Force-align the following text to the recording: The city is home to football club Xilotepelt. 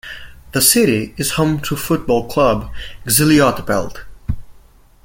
The 0.53 0.63
city 0.63 1.13
is 1.17 1.33
home 1.33 1.59
to 1.59 1.75
football 1.75 2.27
club 2.27 2.71
Xilotepelt. 3.05 4.01